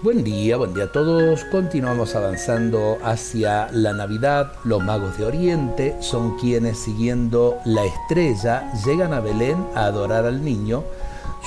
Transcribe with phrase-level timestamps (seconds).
[0.00, 1.44] Buen día, buen día a todos.
[1.46, 4.52] Continuamos avanzando hacia la Navidad.
[4.62, 10.44] Los magos de Oriente son quienes, siguiendo la estrella, llegan a Belén a adorar al
[10.44, 10.84] niño.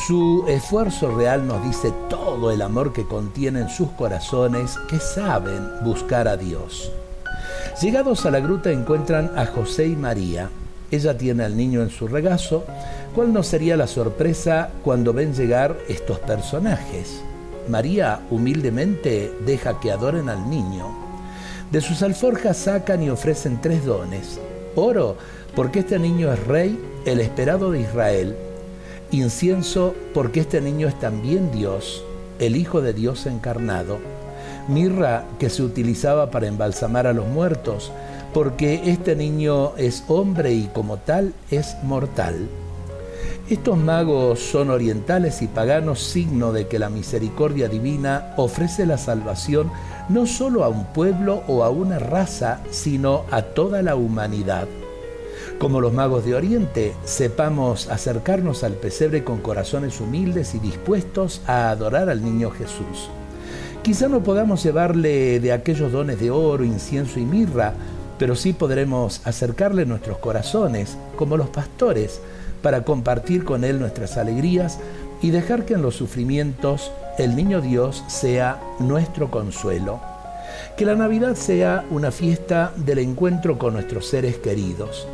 [0.05, 6.27] Su esfuerzo real nos dice todo el amor que contienen sus corazones que saben buscar
[6.27, 6.91] a Dios.
[7.81, 10.49] Llegados a la gruta encuentran a José y María.
[10.91, 12.65] Ella tiene al niño en su regazo.
[13.15, 17.23] ¿Cuál no sería la sorpresa cuando ven llegar estos personajes?
[17.67, 20.87] María humildemente deja que adoren al niño.
[21.71, 24.39] De sus alforjas sacan y ofrecen tres dones.
[24.75, 25.17] Oro,
[25.55, 28.35] porque este niño es rey, el esperado de Israel.
[29.11, 32.03] Incienso, porque este niño es también Dios,
[32.39, 33.99] el Hijo de Dios encarnado.
[34.67, 37.91] Mirra, que se utilizaba para embalsamar a los muertos,
[38.33, 42.47] porque este niño es hombre y como tal es mortal.
[43.49, 49.71] Estos magos son orientales y paganos, signo de que la misericordia divina ofrece la salvación
[50.09, 54.67] no solo a un pueblo o a una raza, sino a toda la humanidad.
[55.59, 61.69] Como los magos de Oriente, sepamos acercarnos al pesebre con corazones humildes y dispuestos a
[61.69, 63.09] adorar al niño Jesús.
[63.83, 67.73] Quizá no podamos llevarle de aquellos dones de oro, incienso y mirra,
[68.21, 72.21] pero sí podremos acercarle nuestros corazones, como los pastores,
[72.61, 74.77] para compartir con Él nuestras alegrías
[75.23, 79.99] y dejar que en los sufrimientos el niño Dios sea nuestro consuelo.
[80.77, 85.07] Que la Navidad sea una fiesta del encuentro con nuestros seres queridos.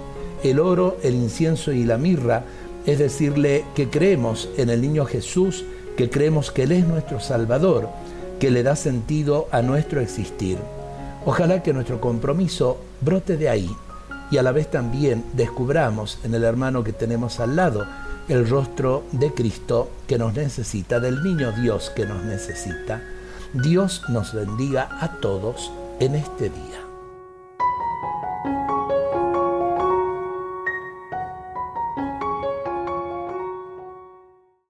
[0.43, 2.43] El oro, el incienso y la mirra
[2.85, 5.63] es decirle que creemos en el niño Jesús,
[5.95, 7.87] que creemos que Él es nuestro Salvador,
[8.37, 10.57] que le da sentido a nuestro existir.
[11.27, 13.69] Ojalá que nuestro compromiso brote de ahí
[14.31, 17.85] y a la vez también descubramos en el hermano que tenemos al lado
[18.29, 23.01] el rostro de Cristo que nos necesita, del niño Dios que nos necesita.
[23.51, 26.86] Dios nos bendiga a todos en este día.